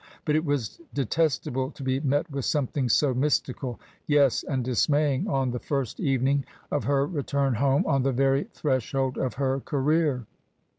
But 0.25 0.35
it 0.35 0.43
was 0.43 0.81
detestable 0.95 1.69
to 1.69 1.83
be 1.83 1.99
met 1.99 2.27
with 2.31 2.43
something 2.45 2.89
so 2.89 3.13
mystical— 3.13 3.79
yes, 4.07 4.41
and 4.41 4.65
dismaying— 4.65 5.27
on 5.37 5.51
the 5.51 5.59
first 5.59 5.99
evening 5.99 6.43
of 6.71 6.85
her 6.85 7.05
return 7.05 7.53
home, 7.53 7.85
on 7.85 8.01
the 8.01 8.11
very 8.11 8.45
threshold 8.45 9.19
of 9.19 9.35
her 9.35 9.59
career. 9.59 10.25